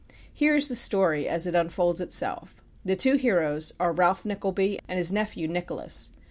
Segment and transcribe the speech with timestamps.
[0.33, 2.55] Here is the story as it unfolds itself.
[2.83, 6.09] The two heroes are Ralph Nickleby and his nephew Nicholas.